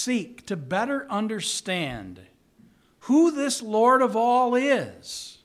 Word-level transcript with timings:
seek 0.00 0.46
to 0.46 0.56
better 0.56 1.06
understand 1.10 2.20
who 3.00 3.30
this 3.30 3.62
Lord 3.62 4.02
of 4.02 4.16
all 4.16 4.54
is 4.54 5.38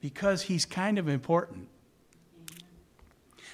because 0.00 0.42
he's 0.42 0.64
kind 0.64 0.98
of 0.98 1.08
important. 1.08 1.68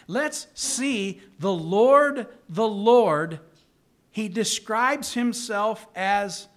Let's 0.06 0.46
see 0.54 1.21
the 1.38 1.53
Lord, 1.53 2.26
the 2.48 2.66
Lord. 2.66 3.40
He 4.10 4.29
describes 4.29 5.14
himself 5.14 5.87
as 5.95 6.49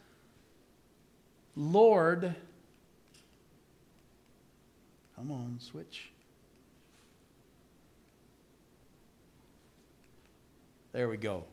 Lord. 1.55 2.35
Come 5.15 5.31
on, 5.31 5.57
switch. 5.59 6.09
There 10.91 11.07
we 11.09 11.17
go. 11.17 11.43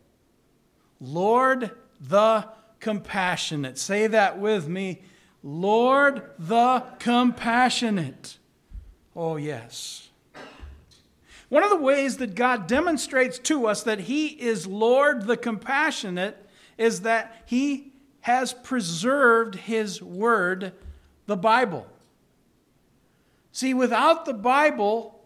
Lord 1.00 1.70
the 2.02 2.48
compassionate. 2.80 3.78
Say 3.78 4.08
that 4.08 4.38
with 4.38 4.68
me. 4.68 5.02
Lord 5.42 6.22
the 6.38 6.84
compassionate. 6.98 8.38
Oh, 9.14 9.36
yes. 9.36 10.08
One 11.48 11.62
of 11.62 11.70
the 11.70 11.76
ways 11.76 12.16
that 12.16 12.34
God 12.34 12.66
demonstrates 12.66 13.38
to 13.40 13.66
us 13.66 13.82
that 13.82 14.00
He 14.00 14.28
is 14.28 14.66
Lord 14.66 15.26
the 15.26 15.36
compassionate 15.36 16.48
is 16.78 17.02
that 17.02 17.42
He 17.46 17.92
has 18.20 18.52
preserved 18.52 19.56
His 19.56 20.00
Word, 20.00 20.72
the 21.26 21.36
Bible. 21.36 21.86
See, 23.50 23.74
without 23.74 24.24
the 24.24 24.32
Bible, 24.32 25.20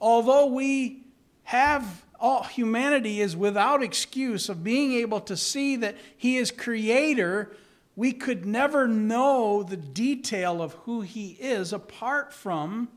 although 0.00 0.46
we 0.46 1.04
have 1.42 2.02
all 2.22 2.44
humanity 2.44 3.20
is 3.20 3.36
without 3.36 3.82
excuse 3.82 4.48
of 4.48 4.62
being 4.62 4.92
able 4.92 5.20
to 5.20 5.36
see 5.36 5.74
that 5.76 5.96
he 6.16 6.36
is 6.36 6.52
creator 6.52 7.54
we 7.94 8.12
could 8.12 8.46
never 8.46 8.88
know 8.88 9.62
the 9.62 9.76
detail 9.76 10.62
of 10.62 10.72
who 10.84 11.02
he 11.02 11.36
is 11.40 11.72
apart 11.72 12.32
from 12.32 12.88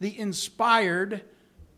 the 0.00 0.18
inspired 0.18 1.22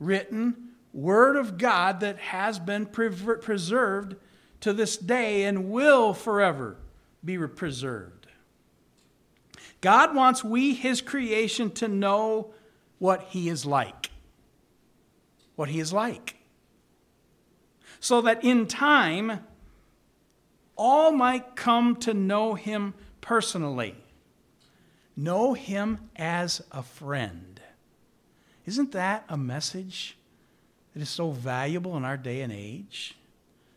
written 0.01 0.71
word 0.93 1.37
of 1.37 1.59
god 1.59 2.01
that 2.01 2.19
has 2.19 2.59
been 2.59 2.87
preserved 2.87 4.17
to 4.61 4.73
this 4.73 4.97
day 4.97 5.45
and 5.45 5.71
will 5.71 6.15
forever 6.15 6.79
be 7.23 7.37
preserved. 7.37 8.27
God 9.83 10.15
wants 10.15 10.43
we 10.43 10.73
his 10.73 11.03
creation 11.03 11.71
to 11.73 11.87
know 11.87 12.55
what 12.99 13.25
he 13.29 13.51
is 13.51 13.67
like. 13.67 14.11
What 15.55 15.69
he 15.69 15.81
is 15.81 15.93
like 15.93 16.37
so 18.05 18.21
that 18.21 18.45
in 18.45 18.67
time 18.67 19.41
all 20.77 21.11
might 21.11 21.57
come 21.57 21.97
to 21.97 22.13
know 22.13 22.53
him 22.53 22.93
personally, 23.23 23.95
know 25.17 25.55
him 25.55 25.99
as 26.15 26.63
a 26.71 26.83
friend. 26.83 27.63
Isn't 28.67 28.93
that 28.93 29.25
a 29.31 29.39
message 29.39 30.19
that 30.93 31.01
is 31.01 31.09
so 31.09 31.31
valuable 31.31 31.97
in 31.97 32.05
our 32.05 32.19
day 32.19 32.43
and 32.43 32.53
age? 32.53 33.17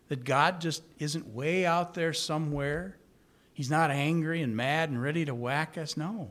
That 0.09 0.25
God 0.25 0.59
just 0.59 0.83
isn't 0.99 1.33
way 1.33 1.65
out 1.65 1.93
there 1.93 2.11
somewhere. 2.11 2.97
He's 3.53 3.69
not 3.69 3.91
angry 3.91 4.41
and 4.41 4.57
mad 4.57 4.89
and 4.89 5.01
ready 5.01 5.23
to 5.23 5.33
whack 5.33 5.77
us. 5.77 5.95
No. 5.95 6.27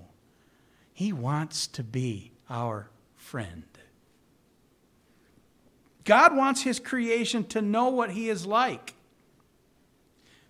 He 0.92 1.14
wants 1.14 1.66
to 1.68 1.82
be 1.82 2.32
our 2.50 2.90
friend. 3.16 3.64
God 6.06 6.34
wants 6.36 6.62
His 6.62 6.78
creation 6.80 7.44
to 7.48 7.60
know 7.60 7.88
what 7.88 8.12
He 8.12 8.30
is 8.30 8.46
like, 8.46 8.94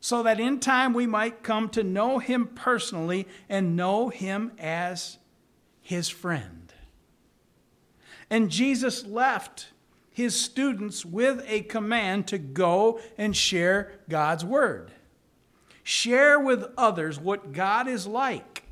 so 0.01 0.23
that 0.23 0.39
in 0.39 0.61
time 0.61 0.93
we 0.93 1.07
might 1.07 1.43
come 1.43 1.69
to 1.71 1.83
know 1.83 2.21
Him 2.21 2.47
personally 2.47 3.27
and 3.49 3.75
know 3.75 4.11
Him 4.11 4.53
as 4.59 5.19
His 5.81 6.09
friend. 6.09 6.73
And 8.29 8.51
Jesus 8.51 9.07
left 9.07 9.69
His 10.11 10.39
students 10.39 11.05
with 11.07 11.43
a 11.49 11.63
command 11.63 12.29
to 12.29 12.39
go 12.39 13.01
and 13.17 13.35
share 13.35 13.93
God's 14.09 14.45
Word. 14.45 14.93
Share 15.83 16.39
with 16.39 16.67
others 16.77 17.19
what 17.19 17.53
God 17.53 17.89
is 17.89 18.07
like, 18.07 18.65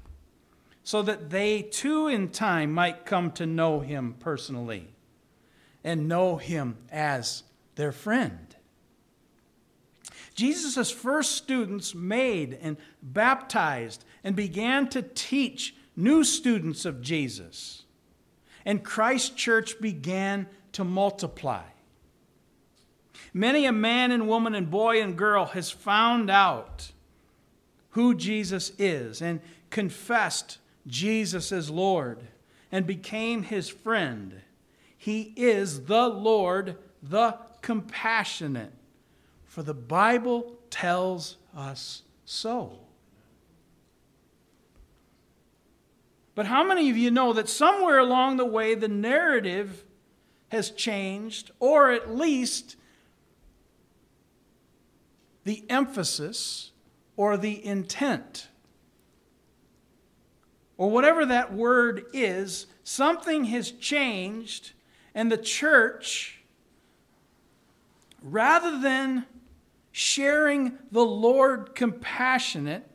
so 0.82 1.00
that 1.00 1.30
they 1.30 1.62
too 1.62 2.08
in 2.08 2.28
time 2.28 2.72
might 2.72 3.06
come 3.06 3.30
to 3.32 3.46
know 3.46 3.80
Him 3.80 4.16
personally 4.20 4.93
and 5.84 6.08
know 6.08 6.36
him 6.38 6.78
as 6.90 7.44
their 7.76 7.92
friend. 7.92 8.56
Jesus' 10.34 10.90
first 10.90 11.32
students 11.32 11.94
made 11.94 12.58
and 12.60 12.76
baptized 13.02 14.04
and 14.24 14.34
began 14.34 14.88
to 14.88 15.02
teach 15.02 15.76
new 15.94 16.24
students 16.24 16.84
of 16.84 17.00
Jesus. 17.00 17.84
And 18.64 18.82
Christ 18.82 19.36
Church 19.36 19.80
began 19.80 20.48
to 20.72 20.82
multiply. 20.82 21.62
Many 23.32 23.66
a 23.66 23.72
man 23.72 24.10
and 24.10 24.26
woman 24.26 24.54
and 24.54 24.70
boy 24.70 25.00
and 25.00 25.16
girl 25.16 25.46
has 25.46 25.70
found 25.70 26.30
out 26.30 26.92
who 27.90 28.14
Jesus 28.14 28.72
is 28.78 29.22
and 29.22 29.40
confessed 29.70 30.58
Jesus 30.86 31.52
as 31.52 31.70
Lord 31.70 32.26
and 32.72 32.86
became 32.86 33.44
his 33.44 33.68
friend 33.68 34.40
he 35.04 35.34
is 35.36 35.84
the 35.84 36.08
Lord, 36.08 36.78
the 37.02 37.36
compassionate. 37.60 38.72
For 39.44 39.62
the 39.62 39.74
Bible 39.74 40.56
tells 40.70 41.36
us 41.54 42.04
so. 42.24 42.78
But 46.34 46.46
how 46.46 46.64
many 46.64 46.88
of 46.88 46.96
you 46.96 47.10
know 47.10 47.34
that 47.34 47.50
somewhere 47.50 47.98
along 47.98 48.38
the 48.38 48.46
way 48.46 48.74
the 48.74 48.88
narrative 48.88 49.84
has 50.48 50.70
changed, 50.70 51.50
or 51.60 51.90
at 51.90 52.16
least 52.16 52.76
the 55.44 55.66
emphasis 55.68 56.70
or 57.18 57.36
the 57.36 57.62
intent? 57.62 58.48
Or 60.78 60.90
whatever 60.90 61.26
that 61.26 61.52
word 61.52 62.06
is, 62.14 62.68
something 62.84 63.44
has 63.44 63.70
changed 63.70 64.72
and 65.14 65.30
the 65.30 65.38
church, 65.38 66.40
rather 68.22 68.78
than 68.78 69.26
sharing 69.92 70.78
the 70.90 71.04
Lord 71.04 71.74
compassionate, 71.74 72.90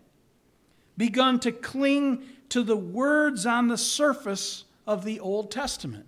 begun 0.97 1.39
to 1.39 1.51
cling 1.51 2.23
to 2.49 2.61
the 2.61 2.75
words 2.75 3.45
on 3.45 3.67
the 3.67 3.77
surface 3.77 4.65
of 4.85 5.05
the 5.05 5.19
Old 5.19 5.49
Testament. 5.49 6.05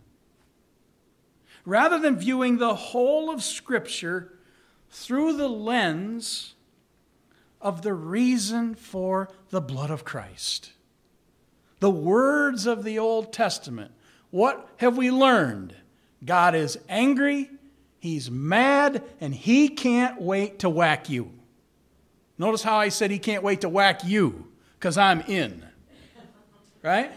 Rather 1.63 1.99
than 1.99 2.17
viewing 2.17 2.57
the 2.57 2.75
whole 2.75 3.29
of 3.29 3.43
Scripture 3.43 4.33
through 4.89 5.37
the 5.37 5.47
lens 5.47 6.55
of 7.61 7.83
the 7.83 7.93
reason 7.93 8.75
for 8.75 9.29
the 9.49 9.61
blood 9.61 9.91
of 9.91 10.03
Christ. 10.03 10.71
The 11.79 11.91
words 11.91 12.65
of 12.65 12.83
the 12.83 12.99
Old 12.99 13.31
Testament. 13.31 13.91
What 14.31 14.67
have 14.77 14.97
we 14.97 15.11
learned? 15.11 15.75
God 16.23 16.55
is 16.55 16.77
angry, 16.87 17.49
he's 17.99 18.29
mad, 18.29 19.03
and 19.19 19.33
he 19.33 19.69
can't 19.69 20.21
wait 20.21 20.59
to 20.59 20.69
whack 20.69 21.09
you. 21.09 21.31
Notice 22.37 22.63
how 22.63 22.77
I 22.77 22.89
said 22.89 23.11
he 23.11 23.19
can't 23.19 23.43
wait 23.43 23.61
to 23.61 23.69
whack 23.69 24.03
you, 24.03 24.47
because 24.73 24.97
I'm 24.97 25.21
in. 25.21 25.65
Right? 26.83 27.11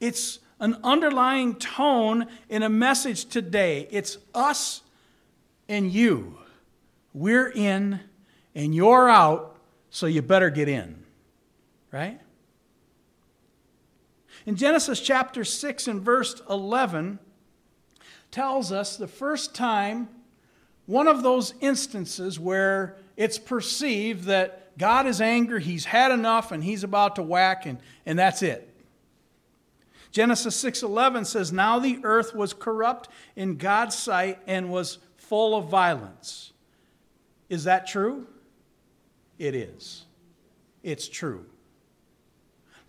It's 0.00 0.38
an 0.60 0.78
underlying 0.82 1.54
tone 1.56 2.26
in 2.48 2.62
a 2.62 2.68
message 2.68 3.26
today. 3.26 3.88
It's 3.90 4.18
us 4.34 4.82
and 5.68 5.90
you. 5.92 6.38
We're 7.12 7.48
in 7.48 8.00
and 8.54 8.74
you're 8.74 9.08
out, 9.08 9.56
so 9.90 10.06
you 10.06 10.22
better 10.22 10.50
get 10.50 10.68
in. 10.68 11.02
Right? 11.90 12.20
In 14.48 14.56
Genesis 14.56 14.98
chapter 14.98 15.44
6 15.44 15.88
and 15.88 16.00
verse 16.00 16.40
11 16.48 17.18
tells 18.30 18.72
us 18.72 18.96
the 18.96 19.06
first 19.06 19.54
time, 19.54 20.08
one 20.86 21.06
of 21.06 21.22
those 21.22 21.52
instances 21.60 22.40
where 22.40 22.96
it's 23.14 23.36
perceived 23.36 24.24
that 24.24 24.74
God 24.78 25.06
is 25.06 25.20
angry, 25.20 25.62
he's 25.62 25.84
had 25.84 26.12
enough, 26.12 26.50
and 26.50 26.64
he's 26.64 26.82
about 26.82 27.16
to 27.16 27.22
whack, 27.22 27.66
and, 27.66 27.78
and 28.06 28.18
that's 28.18 28.40
it. 28.42 28.74
Genesis 30.12 30.56
6:11 30.56 31.26
says, 31.26 31.52
"Now 31.52 31.78
the 31.78 32.00
earth 32.02 32.34
was 32.34 32.54
corrupt 32.54 33.10
in 33.36 33.58
God's 33.58 33.96
sight 33.96 34.38
and 34.46 34.70
was 34.70 34.96
full 35.18 35.54
of 35.54 35.68
violence." 35.68 36.54
Is 37.50 37.64
that 37.64 37.86
true? 37.86 38.26
It 39.38 39.54
is. 39.54 40.06
It's 40.82 41.06
true. 41.06 41.44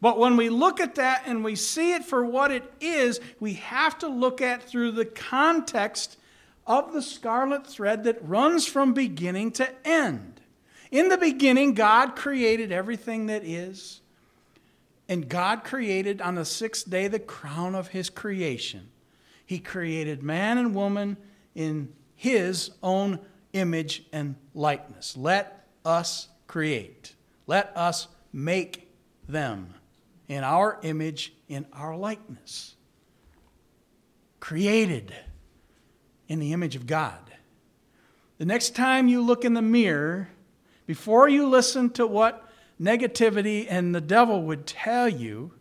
But 0.01 0.17
when 0.17 0.37
we 0.37 0.49
look 0.49 0.79
at 0.79 0.95
that 0.95 1.23
and 1.25 1.43
we 1.43 1.55
see 1.55 1.93
it 1.93 2.05
for 2.05 2.23
what 2.23 2.51
it 2.51 2.71
is, 2.79 3.19
we 3.39 3.55
have 3.55 3.97
to 3.99 4.07
look 4.07 4.41
at 4.41 4.63
through 4.63 4.91
the 4.91 5.05
context 5.05 6.17
of 6.65 6.93
the 6.93 7.01
scarlet 7.01 7.67
thread 7.67 8.03
that 8.05 8.25
runs 8.25 8.65
from 8.65 8.93
beginning 8.93 9.51
to 9.51 9.67
end. 9.85 10.39
In 10.91 11.09
the 11.09 11.17
beginning, 11.17 11.73
God 11.73 12.15
created 12.15 12.71
everything 12.71 13.25
that 13.27 13.43
is, 13.43 14.01
and 15.07 15.27
God 15.27 15.63
created 15.63 16.21
on 16.21 16.35
the 16.35 16.45
sixth 16.45 16.89
day 16.89 17.07
the 17.07 17.19
crown 17.19 17.75
of 17.75 17.89
his 17.89 18.09
creation. 18.09 18.89
He 19.45 19.59
created 19.59 20.23
man 20.23 20.57
and 20.57 20.73
woman 20.73 21.17
in 21.55 21.91
his 22.15 22.71
own 22.81 23.19
image 23.53 24.03
and 24.13 24.35
likeness. 24.53 25.17
Let 25.17 25.67
us 25.83 26.27
create. 26.47 27.15
Let 27.47 27.75
us 27.75 28.07
make 28.31 28.91
them 29.27 29.73
in 30.29 30.43
our 30.43 30.79
image, 30.83 31.33
in 31.49 31.65
our 31.73 31.97
likeness. 31.97 32.75
Created 34.39 35.13
in 36.29 36.39
the 36.39 36.53
image 36.53 36.77
of 36.77 36.87
God. 36.87 37.19
The 38.37 38.45
next 38.45 38.75
time 38.75 39.09
you 39.09 39.21
look 39.21 39.43
in 39.43 39.53
the 39.53 39.61
mirror, 39.61 40.29
before 40.85 41.27
you 41.27 41.47
listen 41.47 41.89
to 41.91 42.07
what 42.07 42.47
negativity 42.79 43.65
and 43.67 43.93
the 43.93 43.99
devil 43.99 44.43
would 44.43 44.65
tell 44.65 45.09
you, 45.09 45.51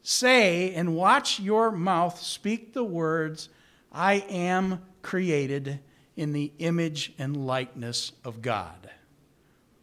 say 0.00 0.72
and 0.72 0.96
watch 0.96 1.38
your 1.38 1.70
mouth 1.70 2.18
speak 2.20 2.72
the 2.72 2.84
words, 2.84 3.50
I 3.92 4.14
am 4.30 4.82
created 5.02 5.80
in 6.16 6.32
the 6.32 6.52
image 6.58 7.12
and 7.18 7.36
likeness 7.36 8.12
of 8.24 8.40
God. 8.40 8.90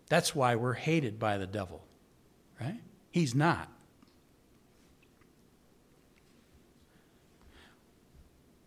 That's 0.08 0.34
why 0.34 0.56
we're 0.56 0.74
hated 0.74 1.20
by 1.20 1.38
the 1.38 1.46
devil, 1.46 1.84
right? 2.60 2.80
He's 3.12 3.34
not. 3.34 3.70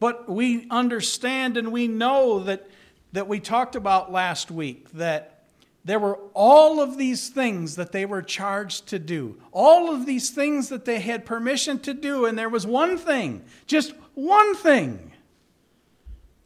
But 0.01 0.29
we 0.29 0.67
understand 0.69 1.57
and 1.57 1.71
we 1.71 1.87
know 1.87 2.41
that, 2.41 2.69
that 3.13 3.29
we 3.29 3.39
talked 3.39 3.77
about 3.77 4.11
last 4.11 4.51
week 4.51 4.91
that 4.95 5.45
there 5.85 5.99
were 5.99 6.19
all 6.35 6.81
of 6.81 6.97
these 6.97 7.29
things 7.29 7.77
that 7.77 7.93
they 7.93 8.05
were 8.05 8.23
charged 8.23 8.89
to 8.89 8.99
do, 8.99 9.41
all 9.53 9.95
of 9.95 10.07
these 10.07 10.31
things 10.31 10.69
that 10.71 10.85
they 10.85 11.01
had 11.01 11.25
permission 11.25 11.79
to 11.81 11.95
do, 11.95 12.25
and 12.25 12.39
there 12.39 12.49
was 12.49 12.67
one 12.67 12.97
thing, 12.97 13.45
just 13.67 13.93
one 14.15 14.55
thing 14.55 15.13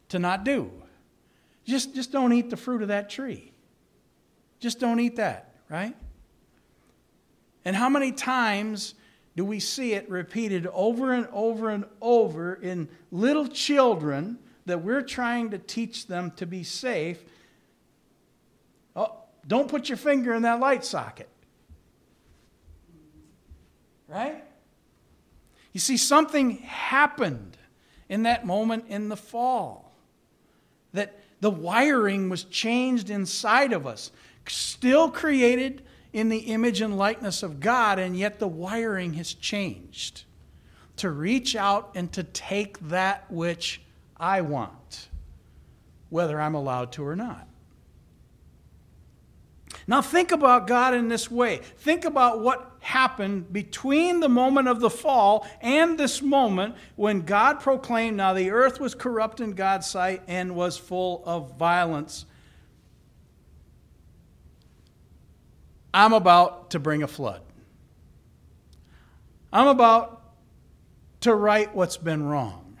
to 0.09 0.19
not 0.19 0.43
do. 0.43 0.71
Just, 1.65 1.93
just 1.93 2.11
don't 2.11 2.33
eat 2.33 2.49
the 2.49 2.57
fruit 2.57 2.81
of 2.81 2.87
that 2.87 3.09
tree. 3.09 3.51
Just 4.59 4.79
don't 4.79 4.99
eat 4.99 5.17
that, 5.17 5.55
right? 5.69 5.95
And 7.65 7.75
how 7.75 7.89
many 7.89 8.11
times 8.11 8.95
do 9.35 9.45
we 9.45 9.59
see 9.59 9.93
it 9.93 10.09
repeated 10.09 10.67
over 10.73 11.11
and 11.11 11.27
over 11.31 11.69
and 11.69 11.85
over 12.01 12.55
in 12.55 12.89
little 13.11 13.47
children 13.47 14.39
that 14.65 14.83
we're 14.83 15.01
trying 15.01 15.51
to 15.51 15.57
teach 15.57 16.07
them 16.07 16.31
to 16.37 16.45
be 16.45 16.63
safe? 16.63 17.23
Oh, 18.95 19.13
don't 19.47 19.69
put 19.69 19.89
your 19.89 19.97
finger 19.97 20.33
in 20.33 20.41
that 20.41 20.59
light 20.59 20.83
socket. 20.83 21.29
Right? 24.07 24.43
You 25.73 25.79
see, 25.79 25.97
something 25.97 26.57
happened 26.59 27.57
in 28.09 28.23
that 28.23 28.45
moment 28.45 28.85
in 28.87 29.09
the 29.09 29.17
fall. 29.17 29.93
That 30.93 31.19
the 31.41 31.51
wiring 31.51 32.29
was 32.29 32.43
changed 32.43 33.09
inside 33.11 33.73
of 33.73 33.85
us, 33.85 34.11
still 34.47 35.11
created 35.11 35.83
in 36.17 36.29
the 36.29 36.39
image 36.39 36.81
and 36.81 36.97
likeness 36.97 37.43
of 37.43 37.59
God, 37.59 37.99
and 37.99 38.17
yet 38.17 38.39
the 38.39 38.47
wiring 38.47 39.13
has 39.13 39.35
changed 39.35 40.23
to 40.95 41.11
reach 41.11 41.55
out 41.55 41.91
and 41.93 42.11
to 42.11 42.23
take 42.23 42.79
that 42.89 43.29
which 43.29 43.81
I 44.17 44.41
want, 44.41 45.09
whether 46.09 46.41
I'm 46.41 46.55
allowed 46.55 46.91
to 46.93 47.05
or 47.05 47.15
not. 47.15 47.47
Now, 49.85 50.01
think 50.01 50.31
about 50.31 50.65
God 50.65 50.95
in 50.95 51.07
this 51.07 51.29
way. 51.29 51.57
Think 51.77 52.03
about 52.03 52.39
what 52.39 52.71
happened 52.79 53.53
between 53.53 54.19
the 54.19 54.27
moment 54.27 54.67
of 54.67 54.79
the 54.79 54.89
fall 54.89 55.45
and 55.61 55.99
this 55.99 56.23
moment 56.23 56.73
when 56.95 57.21
God 57.21 57.59
proclaimed, 57.59 58.17
Now 58.17 58.33
the 58.33 58.49
earth 58.49 58.79
was 58.79 58.95
corrupt 58.95 59.39
in 59.39 59.51
God's 59.51 59.85
sight 59.85 60.23
and 60.27 60.55
was 60.55 60.79
full 60.79 61.21
of 61.27 61.59
violence 61.59 62.25
I'm 65.93 66.13
about 66.13 66.71
to 66.71 66.79
bring 66.79 67.03
a 67.03 67.07
flood. 67.07 67.41
I'm 69.51 69.67
about 69.67 70.21
to 71.21 71.33
right 71.33 71.73
what's 71.73 71.97
been 71.97 72.23
wrong. 72.23 72.77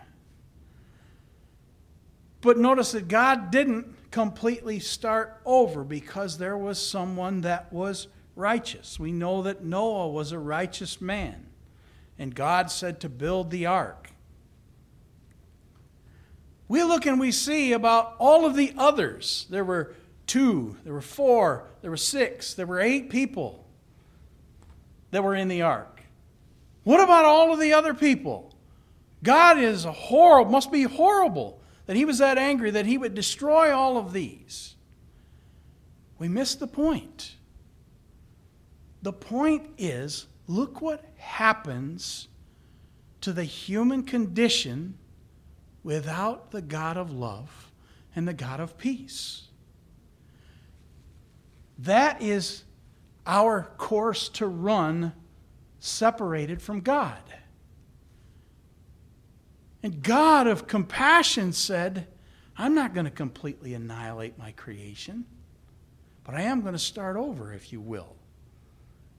But 2.41 2.57
notice 2.57 2.91
that 2.91 3.07
God 3.07 3.51
didn't 3.51 4.11
completely 4.11 4.79
start 4.79 5.41
over 5.45 5.83
because 5.83 6.37
there 6.37 6.57
was 6.57 6.79
someone 6.79 7.41
that 7.41 7.71
was 7.73 8.07
righteous. 8.35 8.99
We 8.99 9.11
know 9.11 9.41
that 9.41 9.63
Noah 9.63 10.09
was 10.09 10.31
a 10.31 10.39
righteous 10.39 11.01
man, 11.01 11.47
and 12.19 12.33
God 12.35 12.71
said 12.71 12.99
to 13.01 13.09
build 13.09 13.49
the 13.49 13.65
ark. 13.65 14.11
We 16.67 16.83
look 16.83 17.05
and 17.05 17.19
we 17.19 17.31
see 17.31 17.73
about 17.73 18.15
all 18.19 18.45
of 18.45 18.55
the 18.55 18.73
others. 18.77 19.47
There 19.49 19.63
were 19.63 19.95
two, 20.27 20.77
there 20.83 20.93
were 20.93 21.01
four, 21.01 21.65
there 21.81 21.89
were 21.89 21.97
six, 21.97 22.53
there 22.53 22.67
were 22.67 22.79
eight 22.79 23.09
people 23.09 23.65
that 25.11 25.23
were 25.23 25.35
in 25.35 25.47
the 25.47 25.61
ark. 25.61 26.03
What 26.83 27.01
about 27.01 27.25
all 27.25 27.53
of 27.53 27.59
the 27.59 27.73
other 27.73 27.93
people? 27.93 28.53
God 29.23 29.57
is 29.57 29.83
horrible, 29.83 30.51
must 30.51 30.71
be 30.71 30.83
horrible 30.83 31.61
that 31.85 31.95
he 31.95 32.05
was 32.05 32.19
that 32.19 32.37
angry 32.37 32.71
that 32.71 32.85
he 32.85 32.97
would 32.97 33.13
destroy 33.13 33.73
all 33.73 33.97
of 33.97 34.13
these. 34.13 34.75
We 36.19 36.27
miss 36.27 36.55
the 36.55 36.67
point. 36.67 37.35
The 39.01 39.13
point 39.13 39.69
is 39.77 40.27
look 40.47 40.81
what 40.81 41.03
happens 41.17 42.27
to 43.21 43.33
the 43.33 43.43
human 43.43 44.03
condition 44.03 44.97
without 45.83 46.51
the 46.51 46.61
God 46.61 46.97
of 46.97 47.11
love 47.11 47.71
and 48.15 48.27
the 48.27 48.33
God 48.33 48.59
of 48.59 48.77
peace. 48.77 49.46
That 51.79 52.21
is 52.21 52.63
our 53.25 53.63
course 53.77 54.29
to 54.29 54.47
run 54.47 55.13
separated 55.79 56.61
from 56.61 56.79
God. 56.79 57.21
And 59.83 60.01
God 60.01 60.47
of 60.47 60.67
compassion 60.67 61.53
said, 61.53 62.07
I'm 62.57 62.73
not 62.73 62.93
going 62.93 63.05
to 63.05 63.11
completely 63.11 63.73
annihilate 63.73 64.37
my 64.37 64.51
creation, 64.51 65.25
but 66.23 66.35
I 66.35 66.41
am 66.41 66.61
going 66.61 66.73
to 66.73 66.79
start 66.79 67.15
over, 67.15 67.53
if 67.53 67.71
you 67.71 67.79
will. 67.79 68.15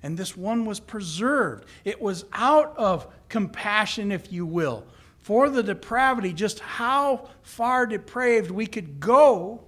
And 0.03 0.17
this 0.17 0.37
one 0.37 0.65
was 0.65 0.81
preserved. 0.81 1.67
It 1.85 2.01
was 2.01 2.25
out 2.33 2.77
of 2.77 3.07
compassion, 3.29 4.11
if 4.11 4.33
you 4.33 4.47
will, 4.47 4.87
for 5.19 5.49
the 5.49 5.63
depravity, 5.63 6.33
just 6.33 6.61
how 6.61 7.29
far 7.43 7.87
depraved 7.87 8.51
we 8.51 8.67
could 8.67 9.01
go 9.01 9.65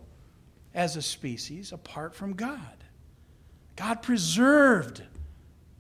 as 0.75 0.97
a 0.97 1.03
species 1.03 1.73
apart 1.73 2.15
from 2.15 2.35
God. 2.35 2.80
God 3.81 4.03
preserved 4.03 5.03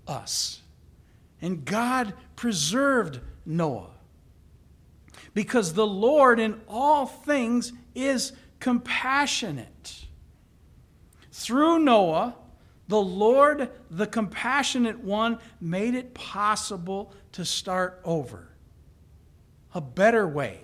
us. 0.09 0.63
And 1.43 1.67
God 1.67 2.15
preserved 2.35 3.21
Noah. 3.45 3.91
Because 5.35 5.75
the 5.75 5.87
Lord 5.87 6.41
in 6.41 6.63
all 6.67 7.05
things 7.05 7.75
is 7.95 8.33
compassionate. 8.59 10.07
Through 11.31 11.81
Noah, 11.81 12.37
the 12.89 13.03
Lord, 13.03 13.69
the 13.91 14.07
compassionate 14.07 15.01
one, 15.01 15.39
made 15.61 15.95
it 15.95 16.15
possible 16.15 17.13
to 17.33 17.45
start 17.45 18.01
over. 18.03 18.49
A 19.75 19.83
better 19.83 20.27
way. 20.27 20.59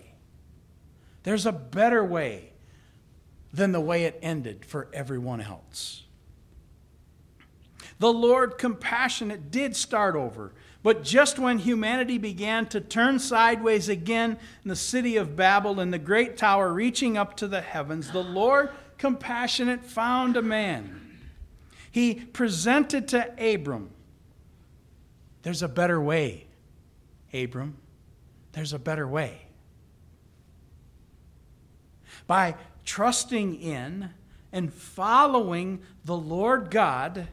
There's 1.22 1.44
a 1.44 1.52
better 1.52 2.02
way 2.02 2.54
than 3.52 3.72
the 3.72 3.80
way 3.80 4.04
it 4.04 4.18
ended 4.22 4.64
for 4.64 4.88
everyone 4.94 5.42
else. 5.42 6.05
The 7.98 8.12
Lord 8.12 8.58
compassionate 8.58 9.50
did 9.50 9.74
start 9.74 10.16
over. 10.16 10.52
But 10.82 11.02
just 11.02 11.38
when 11.38 11.58
humanity 11.58 12.16
began 12.16 12.66
to 12.66 12.80
turn 12.80 13.18
sideways 13.18 13.88
again 13.88 14.38
in 14.62 14.68
the 14.68 14.76
city 14.76 15.16
of 15.16 15.34
Babel 15.34 15.80
and 15.80 15.92
the 15.92 15.98
great 15.98 16.36
tower 16.36 16.72
reaching 16.72 17.16
up 17.16 17.36
to 17.38 17.48
the 17.48 17.60
heavens, 17.60 18.12
the 18.12 18.22
Lord 18.22 18.70
compassionate 18.98 19.84
found 19.84 20.36
a 20.36 20.42
man. 20.42 21.00
He 21.90 22.14
presented 22.14 23.08
to 23.08 23.32
Abram, 23.54 23.90
There's 25.42 25.62
a 25.62 25.68
better 25.68 26.00
way, 26.00 26.46
Abram. 27.32 27.78
There's 28.52 28.72
a 28.72 28.78
better 28.78 29.08
way. 29.08 29.48
By 32.26 32.54
trusting 32.84 33.60
in 33.60 34.10
and 34.52 34.72
following 34.72 35.80
the 36.04 36.16
Lord 36.16 36.70
God, 36.70 37.28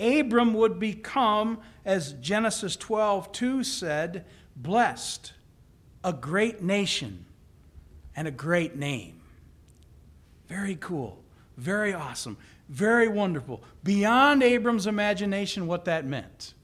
Abram 0.00 0.54
would 0.54 0.78
become, 0.78 1.60
as 1.84 2.14
Genesis 2.14 2.74
12 2.76 3.30
2 3.32 3.62
said, 3.62 4.24
blessed, 4.56 5.34
a 6.02 6.12
great 6.12 6.62
nation, 6.62 7.26
and 8.16 8.26
a 8.26 8.32
great 8.32 8.76
name. 8.76 9.20
Very 10.48 10.76
cool, 10.76 11.22
very 11.56 11.92
awesome, 11.92 12.36
very 12.68 13.08
wonderful. 13.08 13.62
Beyond 13.84 14.42
Abram's 14.42 14.86
imagination, 14.86 15.66
what 15.66 15.84
that 15.84 16.04
meant. 16.04 16.54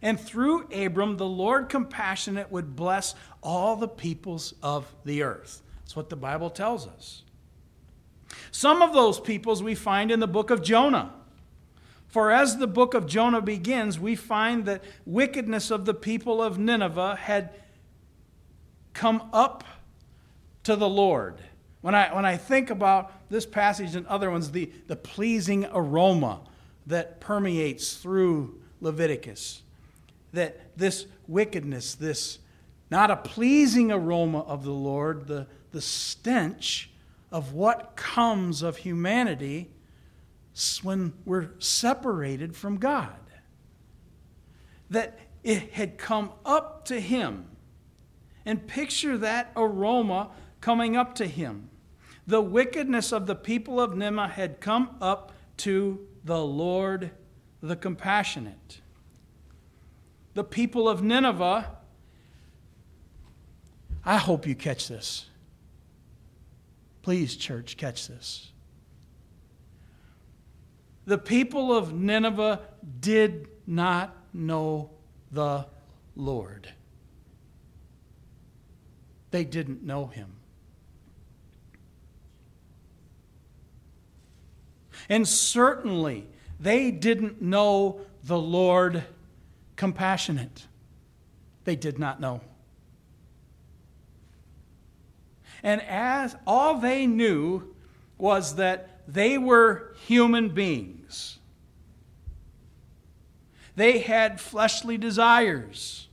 And 0.00 0.20
through 0.20 0.68
Abram, 0.70 1.16
the 1.16 1.26
Lord 1.26 1.68
compassionate 1.68 2.50
would 2.50 2.76
bless 2.76 3.14
all 3.42 3.76
the 3.76 3.88
peoples 3.88 4.52
of 4.62 4.86
the 5.04 5.22
earth. 5.22 5.62
That's 5.80 5.96
what 5.96 6.10
the 6.10 6.16
Bible 6.16 6.50
tells 6.50 6.86
us. 6.86 7.22
Some 8.50 8.82
of 8.82 8.92
those 8.92 9.18
peoples 9.20 9.62
we 9.62 9.74
find 9.74 10.10
in 10.10 10.20
the 10.20 10.26
book 10.26 10.50
of 10.50 10.62
Jonah. 10.62 11.12
For 12.14 12.30
as 12.30 12.58
the 12.58 12.68
book 12.68 12.94
of 12.94 13.08
Jonah 13.08 13.40
begins, 13.40 13.98
we 13.98 14.14
find 14.14 14.66
that 14.66 14.84
wickedness 15.04 15.72
of 15.72 15.84
the 15.84 15.94
people 15.94 16.40
of 16.40 16.60
Nineveh 16.60 17.16
had 17.16 17.50
come 18.92 19.30
up 19.32 19.64
to 20.62 20.76
the 20.76 20.88
Lord. 20.88 21.40
When 21.80 21.92
I, 21.92 22.14
when 22.14 22.24
I 22.24 22.36
think 22.36 22.70
about 22.70 23.28
this 23.30 23.44
passage 23.44 23.96
and 23.96 24.06
other 24.06 24.30
ones, 24.30 24.52
the, 24.52 24.70
the 24.86 24.94
pleasing 24.94 25.66
aroma 25.72 26.42
that 26.86 27.18
permeates 27.20 27.96
through 27.96 28.60
Leviticus, 28.80 29.62
that 30.32 30.78
this 30.78 31.06
wickedness, 31.26 31.96
this 31.96 32.38
not 32.92 33.10
a 33.10 33.16
pleasing 33.16 33.90
aroma 33.90 34.42
of 34.42 34.62
the 34.62 34.70
Lord, 34.70 35.26
the, 35.26 35.48
the 35.72 35.80
stench 35.80 36.90
of 37.32 37.54
what 37.54 37.96
comes 37.96 38.62
of 38.62 38.76
humanity 38.76 39.73
when 40.82 41.12
we're 41.24 41.50
separated 41.58 42.54
from 42.56 42.78
God. 42.78 43.18
That 44.90 45.18
it 45.42 45.72
had 45.72 45.98
come 45.98 46.30
up 46.44 46.84
to 46.86 47.00
him. 47.00 47.46
And 48.46 48.66
picture 48.66 49.18
that 49.18 49.52
aroma 49.56 50.30
coming 50.60 50.96
up 50.96 51.14
to 51.16 51.26
him. 51.26 51.70
The 52.26 52.40
wickedness 52.40 53.12
of 53.12 53.26
the 53.26 53.34
people 53.34 53.80
of 53.80 53.96
Nineveh 53.96 54.28
had 54.28 54.60
come 54.60 54.96
up 55.00 55.32
to 55.58 56.06
the 56.24 56.42
Lord 56.42 57.10
the 57.64 57.76
compassionate. 57.76 58.80
The 60.34 60.44
people 60.44 60.88
of 60.88 61.02
Nineveh, 61.02 61.70
I 64.04 64.16
hope 64.18 64.46
you 64.46 64.54
catch 64.54 64.88
this. 64.88 65.26
Please, 67.00 67.36
church, 67.36 67.76
catch 67.76 68.08
this. 68.08 68.52
The 71.06 71.18
people 71.18 71.76
of 71.76 71.92
Nineveh 71.92 72.60
did 73.00 73.48
not 73.66 74.16
know 74.32 74.90
the 75.30 75.66
Lord. 76.16 76.72
They 79.30 79.44
didn't 79.44 79.82
know 79.82 80.06
him. 80.06 80.36
And 85.08 85.28
certainly, 85.28 86.26
they 86.58 86.90
didn't 86.90 87.42
know 87.42 88.00
the 88.22 88.38
Lord 88.38 89.04
compassionate. 89.76 90.66
They 91.64 91.76
did 91.76 91.98
not 91.98 92.20
know. 92.20 92.40
And 95.62 95.82
as 95.82 96.36
all 96.46 96.78
they 96.78 97.06
knew 97.06 97.74
was 98.18 98.56
that 98.56 98.93
they 99.06 99.38
were 99.38 99.94
human 100.06 100.50
beings. 100.50 101.38
They 103.76 103.98
had 103.98 104.40
fleshly 104.40 104.96
desires. 104.96 106.08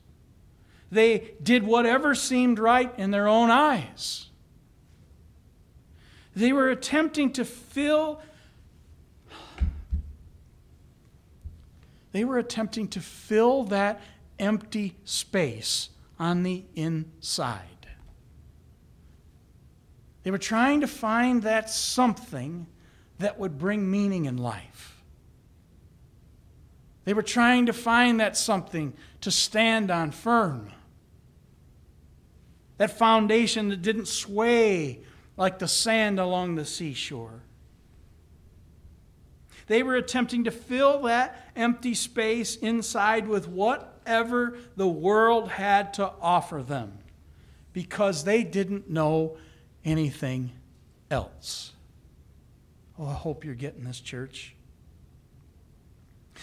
They 0.92 1.34
did 1.42 1.64
whatever 1.64 2.16
seemed 2.16 2.60
right 2.60 2.94
in 2.98 3.12
their 3.12 3.28
own 3.28 3.50
eyes. 3.50 4.28
They 6.36 6.52
were 6.52 6.70
attempting 6.70 7.34
to 7.34 7.46
fill 7.46 8.22
They 12.12 12.26
were 12.26 12.38
attempting 12.38 12.90
to 12.90 13.00
fill 13.00 13.64
that 13.66 14.02
empty 14.38 14.96
space 15.06 15.90
on 16.20 16.44
the 16.44 16.66
inside. 16.76 17.88
They 20.24 20.32
were 20.32 20.38
trying 20.38 20.82
to 20.82 20.88
find 20.88 21.44
that 21.44 21.70
something 21.70 22.68
that 23.22 23.40
would 23.40 23.58
bring 23.58 23.90
meaning 23.90 24.26
in 24.26 24.38
life. 24.38 25.02
They 27.04 27.14
were 27.14 27.24
trying 27.24 27.66
to 27.66 27.74
find 27.74 28.20
that 28.20 28.38
something 28.38 28.94
to 29.22 29.32
stand 29.32 29.90
on 29.90 30.12
firm. 30.12 30.72
That 32.78 32.98
foundation 32.98 33.70
that 33.70 33.82
didn't 33.82 34.08
sway 34.08 35.02
like 35.38 35.60
the 35.60 35.68
sand 35.68 36.20
along 36.20 36.56
the 36.56 36.66
seashore. 36.66 37.42
They 39.68 39.84
were 39.84 39.96
attempting 39.96 40.44
to 40.44 40.52
fill 40.52 41.04
that 41.04 41.50
empty 41.56 41.94
space 41.94 42.56
inside 42.56 43.28
with 43.28 43.48
whatever 43.48 44.58
the 44.76 44.88
world 44.88 45.50
had 45.50 45.94
to 45.96 46.12
offer 46.22 46.62
them 46.62 47.00
because 47.74 48.24
they 48.24 48.44
didn't 48.44 48.90
know 48.90 49.38
anything 49.86 50.52
else. 51.10 51.72
Oh, 53.02 53.08
I 53.08 53.14
hope 53.14 53.44
you're 53.44 53.56
getting 53.56 53.84
this, 53.84 54.00
church. 54.00 54.56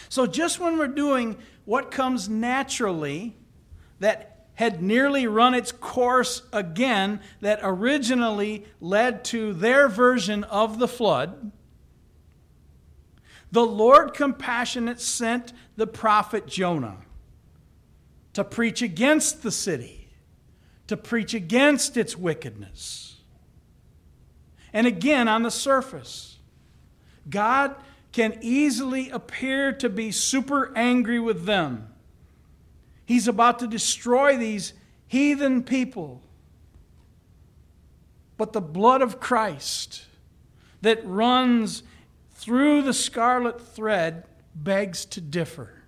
So, 0.08 0.26
just 0.26 0.58
when 0.58 0.76
we're 0.76 0.88
doing 0.88 1.36
what 1.64 1.92
comes 1.92 2.28
naturally, 2.28 3.36
that 4.00 4.46
had 4.54 4.82
nearly 4.82 5.28
run 5.28 5.54
its 5.54 5.70
course 5.70 6.42
again, 6.52 7.20
that 7.42 7.60
originally 7.62 8.64
led 8.80 9.24
to 9.26 9.52
their 9.52 9.88
version 9.88 10.42
of 10.44 10.80
the 10.80 10.88
flood, 10.88 11.52
the 13.52 13.64
Lord 13.64 14.12
compassionate 14.12 15.00
sent 15.00 15.52
the 15.76 15.86
prophet 15.86 16.48
Jonah 16.48 16.98
to 18.32 18.42
preach 18.42 18.82
against 18.82 19.44
the 19.44 19.52
city, 19.52 20.08
to 20.88 20.96
preach 20.96 21.34
against 21.34 21.96
its 21.96 22.16
wickedness. 22.16 23.20
And 24.72 24.88
again, 24.88 25.28
on 25.28 25.44
the 25.44 25.52
surface, 25.52 26.38
God 27.28 27.75
can 28.12 28.38
easily 28.40 29.11
appear 29.11 29.73
to 29.73 29.88
be 29.88 30.11
super 30.11 30.73
angry 30.76 31.20
with 31.20 31.44
them. 31.44 31.88
He's 33.04 33.28
about 33.28 33.58
to 33.61 33.66
destroy 33.66 34.37
these 34.37 34.73
heathen 35.06 35.62
people. 35.62 36.23
But 38.37 38.52
the 38.52 38.61
blood 38.61 39.02
of 39.02 39.20
Christ 39.20 40.06
that 40.80 41.04
runs 41.04 41.82
through 42.32 42.82
the 42.82 42.92
scarlet 42.92 43.61
thread 43.61 44.25
begs 44.54 45.04
to 45.06 45.20
differ. 45.20 45.82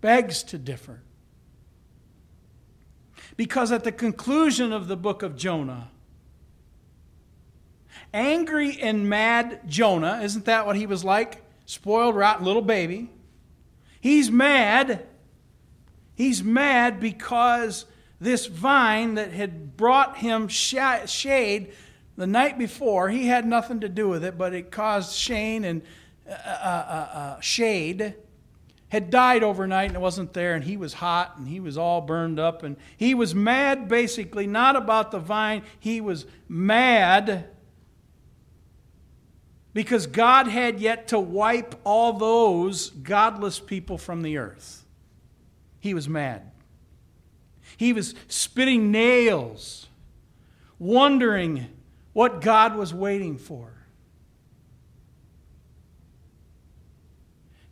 Begs 0.00 0.42
to 0.44 0.58
differ. 0.58 1.02
Because 3.36 3.72
at 3.72 3.84
the 3.84 3.92
conclusion 3.92 4.72
of 4.72 4.88
the 4.88 4.96
book 4.96 5.22
of 5.22 5.36
Jonah, 5.36 5.90
angry 8.12 8.78
and 8.80 9.08
mad 9.08 9.60
Jonah, 9.66 10.20
isn't 10.22 10.44
that 10.46 10.66
what 10.66 10.76
he 10.76 10.86
was 10.86 11.04
like? 11.04 11.42
Spoiled, 11.66 12.16
rotten 12.16 12.44
little 12.44 12.62
baby. 12.62 13.10
He's 14.00 14.30
mad. 14.30 15.06
He's 16.14 16.42
mad 16.42 17.00
because 17.00 17.84
this 18.20 18.46
vine 18.46 19.14
that 19.14 19.32
had 19.32 19.76
brought 19.76 20.18
him 20.18 20.48
shade 20.48 21.72
the 22.18 22.26
night 22.26 22.58
before, 22.58 23.08
he 23.08 23.28
had 23.28 23.46
nothing 23.46 23.80
to 23.80 23.88
do 23.88 24.08
with 24.08 24.24
it, 24.24 24.36
but 24.36 24.52
it 24.52 24.72
caused 24.72 25.16
Shane 25.16 25.64
and 25.64 25.82
uh, 26.28 26.32
uh, 26.32 26.34
uh, 26.34 27.16
uh, 27.16 27.40
shade 27.40 28.14
had 28.88 29.10
died 29.10 29.44
overnight 29.44 29.88
and 29.88 29.96
it 29.96 30.00
wasn't 30.00 30.32
there, 30.32 30.54
and 30.54 30.64
he 30.64 30.76
was 30.76 30.94
hot 30.94 31.36
and 31.38 31.46
he 31.46 31.60
was 31.60 31.78
all 31.78 32.00
burned 32.00 32.40
up, 32.40 32.64
and 32.64 32.76
he 32.96 33.14
was 33.14 33.36
mad 33.36 33.86
basically 33.86 34.48
not 34.48 34.74
about 34.74 35.12
the 35.12 35.20
vine, 35.20 35.62
he 35.78 36.00
was 36.00 36.26
mad 36.48 37.48
because 39.78 40.08
God 40.08 40.48
had 40.48 40.80
yet 40.80 41.06
to 41.06 41.20
wipe 41.20 41.76
all 41.84 42.14
those 42.14 42.90
godless 42.90 43.60
people 43.60 43.96
from 43.96 44.22
the 44.22 44.36
earth. 44.36 44.84
He 45.78 45.94
was 45.94 46.08
mad. 46.08 46.50
He 47.76 47.92
was 47.92 48.16
spitting 48.26 48.90
nails, 48.90 49.86
wondering 50.80 51.68
what 52.12 52.40
God 52.40 52.74
was 52.74 52.92
waiting 52.92 53.38
for. 53.38 53.72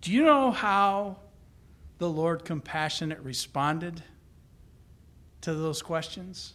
Do 0.00 0.12
you 0.12 0.22
know 0.22 0.52
how 0.52 1.16
the 1.98 2.08
Lord 2.08 2.44
compassionate 2.44 3.18
responded 3.18 4.00
to 5.40 5.52
those 5.54 5.82
questions? 5.82 6.52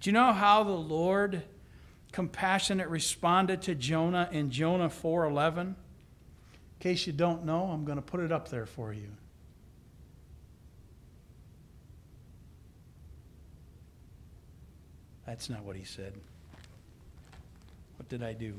Do 0.00 0.10
you 0.10 0.14
know 0.14 0.32
how 0.32 0.62
the 0.62 0.70
Lord 0.70 1.42
compassionate 2.12 2.88
responded 2.88 3.62
to 3.62 3.74
Jonah 3.74 4.28
in 4.32 4.50
Jonah 4.50 4.88
4:11? 4.88 5.58
In 5.60 5.76
case 6.80 7.06
you 7.06 7.12
don't 7.12 7.44
know, 7.44 7.64
I'm 7.64 7.84
going 7.84 7.96
to 7.96 8.02
put 8.02 8.20
it 8.20 8.32
up 8.32 8.48
there 8.48 8.66
for 8.66 8.92
you. 8.92 9.08
That's 15.26 15.48
not 15.48 15.62
what 15.62 15.76
he 15.76 15.84
said. 15.84 16.14
What 17.96 18.08
did 18.08 18.22
I 18.22 18.32
do? 18.32 18.54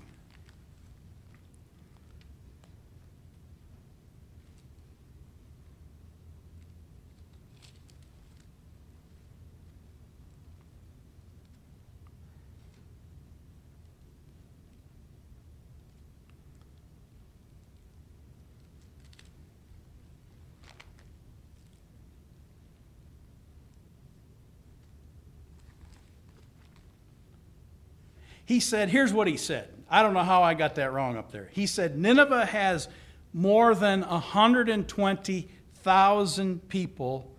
He 28.46 28.60
said, 28.60 28.90
here's 28.90 29.14
what 29.14 29.28
he 29.28 29.38
said. 29.38 29.70
I 29.90 30.04
don't 30.04 30.14
know 30.14 30.24
how 30.24 30.44
I 30.44 30.54
got 30.54 30.76
that 30.76 30.94
wrong 30.94 31.18
up 31.18 31.32
there. 31.32 31.50
He 31.52 31.66
said, 31.68 31.98
Nineveh 31.98 32.46
has 32.46 32.88
more 33.34 33.76
than 33.76 34.02
120,000 34.02 36.70
people 36.70 37.36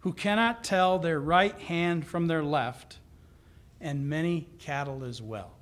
who 0.00 0.12
cannot 0.12 0.62
tell 0.62 0.98
their 0.98 1.18
right 1.18 1.58
hand 1.60 2.06
from 2.06 2.26
their 2.26 2.42
left, 2.42 2.98
and 3.80 4.06
many 4.08 4.46
cattle 4.58 5.04
as 5.04 5.22
well. 5.22 5.52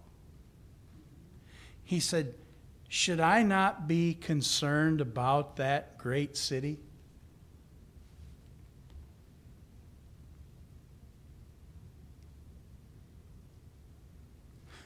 He 1.85 2.01
said, 2.01 2.35
Should 2.89 3.21
I 3.21 3.45
not 3.45 3.87
be 3.87 4.15
concerned 4.15 5.01
about 5.01 5.55
that 5.57 5.99
great 5.99 6.37
city? 6.37 6.81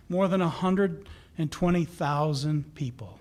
More 0.08 0.28
than 0.28 0.40
120,000 0.40 2.74
people 2.74 3.18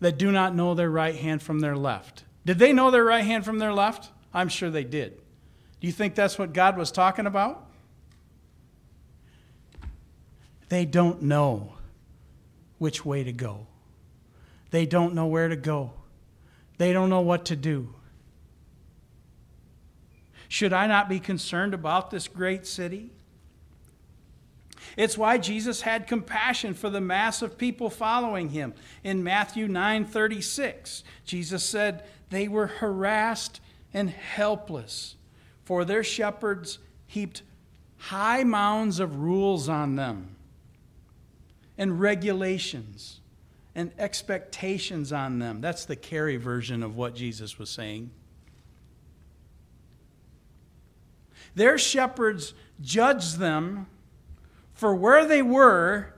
that 0.00 0.18
do 0.18 0.32
not 0.32 0.54
know 0.54 0.74
their 0.74 0.90
right 0.90 1.14
hand 1.14 1.42
from 1.42 1.60
their 1.60 1.76
left. 1.76 2.24
Did 2.44 2.58
they 2.58 2.72
know 2.72 2.90
their 2.90 3.04
right 3.04 3.24
hand 3.24 3.44
from 3.44 3.60
their 3.60 3.72
left? 3.72 4.10
I'm 4.34 4.48
sure 4.48 4.68
they 4.68 4.84
did. 4.84 5.20
Do 5.80 5.86
you 5.86 5.92
think 5.92 6.14
that's 6.14 6.38
what 6.38 6.52
God 6.52 6.76
was 6.76 6.90
talking 6.90 7.26
about? 7.26 7.68
They 10.68 10.84
don't 10.84 11.22
know 11.22 11.74
which 12.78 13.04
way 13.04 13.22
to 13.22 13.32
go. 13.32 13.66
They 14.70 14.86
don't 14.86 15.14
know 15.14 15.26
where 15.26 15.48
to 15.48 15.56
go. 15.56 15.92
They 16.78 16.92
don't 16.92 17.10
know 17.10 17.20
what 17.20 17.44
to 17.46 17.56
do. 17.56 17.94
Should 20.48 20.72
I 20.72 20.86
not 20.86 21.08
be 21.08 21.20
concerned 21.20 21.74
about 21.74 22.10
this 22.10 22.26
great 22.26 22.66
city? 22.66 23.10
It's 24.96 25.18
why 25.18 25.38
Jesus 25.38 25.82
had 25.82 26.06
compassion 26.06 26.74
for 26.74 26.90
the 26.90 27.00
mass 27.00 27.42
of 27.42 27.58
people 27.58 27.90
following 27.90 28.50
him. 28.50 28.74
In 29.02 29.22
Matthew 29.22 29.68
9:36, 29.68 31.04
Jesus 31.24 31.64
said, 31.64 32.04
"They 32.30 32.48
were 32.48 32.66
harassed 32.66 33.60
and 33.94 34.10
helpless, 34.10 35.16
for 35.64 35.84
their 35.84 36.04
shepherds 36.04 36.78
heaped 37.06 37.42
high 37.96 38.44
mounds 38.44 38.98
of 38.98 39.16
rules 39.16 39.68
on 39.68 39.96
them 39.96 40.36
and 41.78 42.00
regulations 42.00 43.20
and 43.74 43.92
expectations 43.98 45.12
on 45.12 45.38
them." 45.38 45.60
That's 45.60 45.84
the 45.84 45.96
carry 45.96 46.36
version 46.36 46.82
of 46.82 46.96
what 46.96 47.14
Jesus 47.14 47.58
was 47.58 47.70
saying. 47.70 48.10
Their 51.54 51.76
shepherds 51.76 52.54
judged 52.80 53.38
them 53.38 53.86
for 54.82 54.96
where 54.96 55.24
they 55.24 55.42
were 55.42 56.12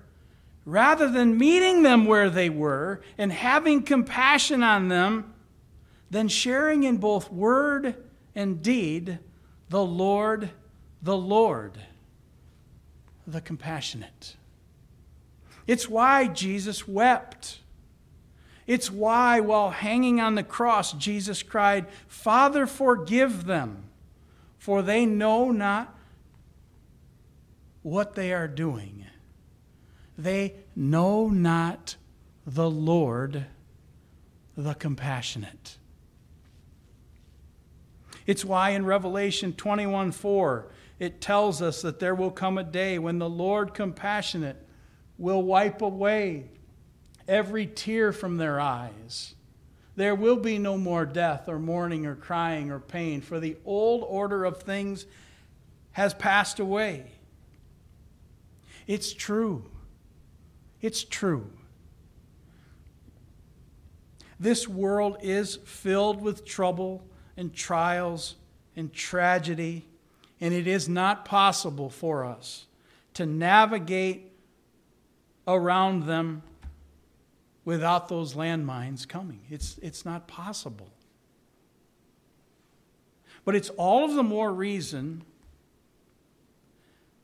rather 0.64 1.10
than 1.10 1.36
meeting 1.36 1.82
them 1.82 2.06
where 2.06 2.30
they 2.30 2.48
were 2.48 2.98
and 3.18 3.30
having 3.30 3.82
compassion 3.82 4.62
on 4.62 4.88
them, 4.88 5.34
then 6.10 6.28
sharing 6.28 6.82
in 6.82 6.96
both 6.96 7.30
word 7.30 7.94
and 8.34 8.62
deed 8.62 9.18
the 9.68 9.84
Lord, 9.84 10.48
the 11.02 11.14
Lord, 11.14 11.76
the 13.26 13.42
compassionate. 13.42 14.34
It's 15.66 15.86
why 15.86 16.26
Jesus 16.28 16.88
wept. 16.88 17.58
It's 18.66 18.90
why, 18.90 19.40
while 19.40 19.72
hanging 19.72 20.22
on 20.22 20.36
the 20.36 20.42
cross, 20.42 20.94
Jesus 20.94 21.42
cried, 21.42 21.84
Father, 22.08 22.66
forgive 22.66 23.44
them, 23.44 23.90
for 24.56 24.80
they 24.80 25.04
know 25.04 25.50
not 25.50 25.93
what 27.84 28.14
they 28.14 28.32
are 28.32 28.48
doing. 28.48 29.04
They 30.16 30.54
know 30.74 31.28
not 31.28 31.96
the 32.46 32.70
Lord, 32.70 33.44
the 34.56 34.74
compassionate. 34.74 35.76
It's 38.26 38.44
why 38.44 38.70
in 38.70 38.86
Revelation 38.86 39.52
21 39.52 40.12
4, 40.12 40.66
it 40.98 41.20
tells 41.20 41.60
us 41.60 41.82
that 41.82 42.00
there 42.00 42.14
will 42.14 42.30
come 42.30 42.56
a 42.56 42.64
day 42.64 42.98
when 42.98 43.18
the 43.18 43.28
Lord 43.28 43.74
compassionate 43.74 44.66
will 45.18 45.42
wipe 45.42 45.82
away 45.82 46.46
every 47.28 47.66
tear 47.66 48.12
from 48.12 48.38
their 48.38 48.58
eyes. 48.58 49.34
There 49.94 50.14
will 50.14 50.36
be 50.36 50.56
no 50.56 50.78
more 50.78 51.04
death 51.04 51.48
or 51.48 51.58
mourning 51.58 52.06
or 52.06 52.16
crying 52.16 52.70
or 52.70 52.80
pain, 52.80 53.20
for 53.20 53.38
the 53.38 53.58
old 53.66 54.04
order 54.08 54.46
of 54.46 54.62
things 54.62 55.04
has 55.92 56.14
passed 56.14 56.58
away. 56.58 57.12
It's 58.86 59.12
true. 59.12 59.64
It's 60.80 61.04
true. 61.04 61.50
This 64.38 64.68
world 64.68 65.18
is 65.22 65.56
filled 65.64 66.20
with 66.20 66.44
trouble 66.44 67.04
and 67.36 67.54
trials 67.54 68.36
and 68.76 68.92
tragedy, 68.92 69.86
and 70.40 70.52
it 70.52 70.66
is 70.66 70.88
not 70.88 71.24
possible 71.24 71.88
for 71.88 72.24
us 72.24 72.66
to 73.14 73.24
navigate 73.24 74.32
around 75.46 76.06
them 76.06 76.42
without 77.64 78.08
those 78.08 78.34
landmines 78.34 79.08
coming. 79.08 79.40
It's, 79.48 79.78
it's 79.78 80.04
not 80.04 80.26
possible. 80.26 80.90
But 83.44 83.54
it's 83.54 83.70
all 83.70 84.04
of 84.04 84.14
the 84.14 84.22
more 84.22 84.52
reason 84.52 85.22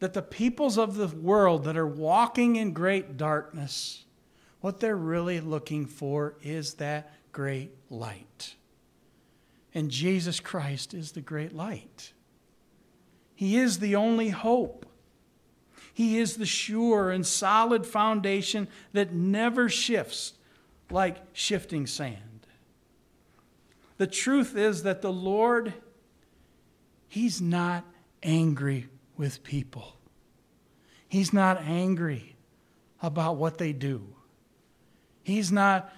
that 0.00 0.14
the 0.14 0.22
peoples 0.22 0.78
of 0.78 0.96
the 0.96 1.08
world 1.08 1.64
that 1.64 1.76
are 1.76 1.86
walking 1.86 2.56
in 2.56 2.72
great 2.72 3.16
darkness, 3.16 4.04
what 4.60 4.80
they're 4.80 4.96
really 4.96 5.40
looking 5.40 5.86
for 5.86 6.34
is 6.42 6.74
that 6.74 7.12
great 7.32 7.70
light. 7.90 8.56
And 9.74 9.90
Jesus 9.90 10.40
Christ 10.40 10.94
is 10.94 11.12
the 11.12 11.20
great 11.20 11.54
light. 11.54 12.12
He 13.34 13.56
is 13.56 13.78
the 13.78 13.94
only 13.94 14.30
hope. 14.30 14.86
He 15.92 16.18
is 16.18 16.36
the 16.36 16.46
sure 16.46 17.10
and 17.10 17.26
solid 17.26 17.86
foundation 17.86 18.68
that 18.92 19.12
never 19.12 19.68
shifts 19.68 20.32
like 20.90 21.18
shifting 21.32 21.86
sand. 21.86 22.46
The 23.98 24.06
truth 24.06 24.56
is 24.56 24.82
that 24.82 25.02
the 25.02 25.12
Lord, 25.12 25.74
He's 27.06 27.40
not 27.40 27.84
angry 28.22 28.88
with 29.20 29.44
people. 29.44 29.98
He's 31.06 31.30
not 31.30 31.60
angry 31.60 32.36
about 33.02 33.36
what 33.36 33.58
they 33.58 33.74
do. 33.74 34.02
He's 35.22 35.52
not 35.52 35.92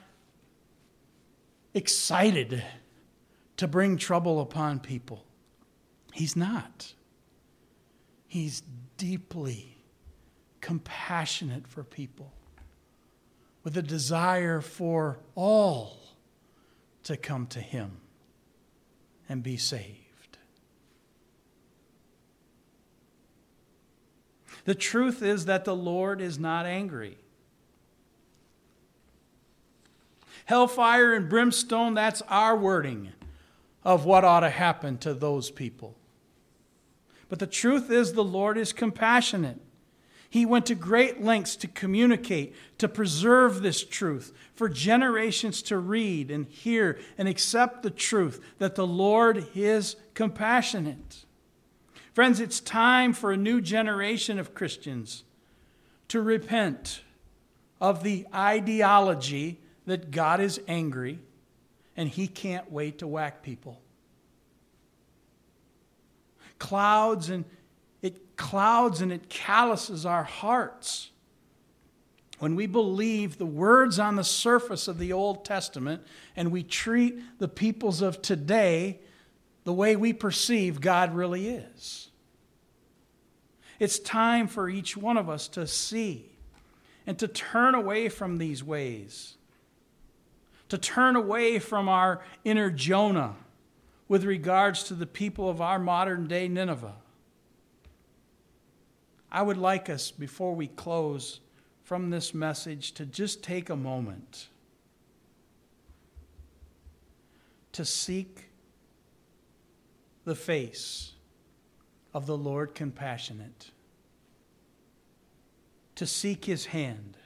excited 1.72 2.64
to 3.58 3.68
bring 3.68 3.96
trouble 3.96 4.40
upon 4.40 4.80
people. 4.80 5.24
He's 6.12 6.34
not. 6.34 6.94
He's 8.26 8.64
deeply 8.96 9.76
compassionate 10.60 11.68
for 11.68 11.84
people 11.84 12.32
with 13.62 13.76
a 13.76 13.82
desire 13.82 14.60
for 14.60 15.20
all 15.36 15.96
to 17.04 17.16
come 17.16 17.46
to 17.46 17.60
Him 17.60 17.98
and 19.28 19.44
be 19.44 19.56
saved. 19.56 20.01
The 24.64 24.74
truth 24.74 25.22
is 25.22 25.46
that 25.46 25.64
the 25.64 25.74
Lord 25.74 26.20
is 26.20 26.38
not 26.38 26.66
angry. 26.66 27.18
Hellfire 30.44 31.14
and 31.14 31.28
brimstone, 31.28 31.94
that's 31.94 32.22
our 32.22 32.56
wording 32.56 33.12
of 33.84 34.04
what 34.04 34.24
ought 34.24 34.40
to 34.40 34.50
happen 34.50 34.98
to 34.98 35.14
those 35.14 35.50
people. 35.50 35.96
But 37.28 37.38
the 37.38 37.46
truth 37.46 37.90
is, 37.90 38.12
the 38.12 38.24
Lord 38.24 38.58
is 38.58 38.72
compassionate. 38.72 39.60
He 40.28 40.46
went 40.46 40.66
to 40.66 40.74
great 40.74 41.22
lengths 41.22 41.56
to 41.56 41.68
communicate, 41.68 42.54
to 42.78 42.88
preserve 42.88 43.62
this 43.62 43.84
truth, 43.84 44.32
for 44.54 44.68
generations 44.68 45.62
to 45.62 45.78
read 45.78 46.30
and 46.30 46.46
hear 46.46 46.98
and 47.18 47.28
accept 47.28 47.82
the 47.82 47.90
truth 47.90 48.40
that 48.58 48.74
the 48.74 48.86
Lord 48.86 49.46
is 49.54 49.96
compassionate. 50.14 51.24
Friends, 52.12 52.40
it's 52.40 52.60
time 52.60 53.14
for 53.14 53.32
a 53.32 53.36
new 53.36 53.60
generation 53.60 54.38
of 54.38 54.54
Christians 54.54 55.24
to 56.08 56.20
repent 56.20 57.02
of 57.80 58.02
the 58.02 58.26
ideology 58.34 59.60
that 59.86 60.10
God 60.10 60.40
is 60.40 60.60
angry 60.68 61.18
and 61.96 62.08
he 62.08 62.26
can't 62.26 62.70
wait 62.70 62.98
to 62.98 63.06
whack 63.06 63.42
people. 63.42 63.80
Clouds 66.58 67.30
and 67.30 67.46
it 68.02 68.36
clouds 68.36 69.00
and 69.00 69.10
it 69.10 69.30
calluses 69.30 70.04
our 70.04 70.24
hearts 70.24 71.10
when 72.40 72.56
we 72.56 72.66
believe 72.66 73.38
the 73.38 73.46
words 73.46 73.98
on 73.98 74.16
the 74.16 74.24
surface 74.24 74.86
of 74.86 74.98
the 74.98 75.12
Old 75.12 75.44
Testament 75.46 76.02
and 76.36 76.52
we 76.52 76.62
treat 76.62 77.38
the 77.38 77.48
peoples 77.48 78.02
of 78.02 78.20
today 78.20 79.00
the 79.64 79.72
way 79.72 79.96
we 79.96 80.12
perceive 80.12 80.80
God 80.80 81.14
really 81.14 81.48
is. 81.48 82.10
It's 83.78 83.98
time 83.98 84.46
for 84.46 84.68
each 84.68 84.96
one 84.96 85.16
of 85.16 85.28
us 85.28 85.48
to 85.48 85.66
see 85.66 86.30
and 87.06 87.18
to 87.18 87.28
turn 87.28 87.74
away 87.74 88.08
from 88.08 88.38
these 88.38 88.62
ways, 88.62 89.36
to 90.68 90.78
turn 90.78 91.16
away 91.16 91.58
from 91.58 91.88
our 91.88 92.22
inner 92.44 92.70
Jonah 92.70 93.34
with 94.08 94.24
regards 94.24 94.84
to 94.84 94.94
the 94.94 95.06
people 95.06 95.48
of 95.48 95.60
our 95.60 95.78
modern 95.78 96.26
day 96.26 96.48
Nineveh. 96.48 96.94
I 99.30 99.42
would 99.42 99.56
like 99.56 99.88
us, 99.88 100.10
before 100.10 100.54
we 100.54 100.66
close 100.66 101.40
from 101.82 102.10
this 102.10 102.34
message, 102.34 102.92
to 102.92 103.06
just 103.06 103.42
take 103.42 103.70
a 103.70 103.76
moment 103.76 104.48
to 107.72 107.84
seek 107.84 108.50
the 110.24 110.34
face 110.34 111.12
of 112.14 112.26
the 112.26 112.36
Lord 112.36 112.74
compassionate, 112.74 113.70
to 115.94 116.06
seek 116.06 116.44
his 116.44 116.66
hand, 116.66 117.16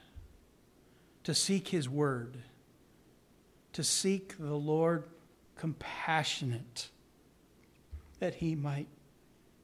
to 1.23 1.33
seek 1.33 1.67
his 1.67 1.89
word, 1.89 2.37
to 3.73 3.83
seek 3.83 4.37
the 4.37 4.55
Lord 4.55 5.03
compassionate, 5.55 6.89
that 8.19 8.35
he 8.35 8.55
might 8.55 8.87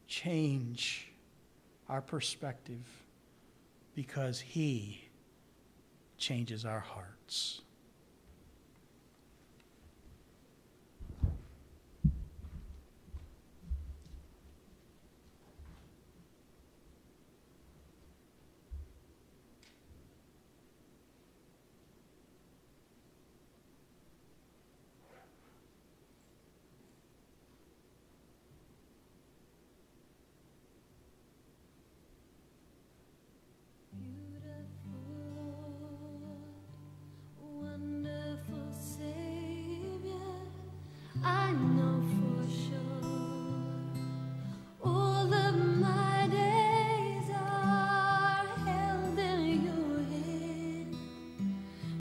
change 0.08 1.12
our 1.90 2.02
perspective 2.02 2.86
because 3.96 4.40
he 4.40 5.10
changes 6.18 6.66
our 6.66 6.80
hearts. 6.80 7.62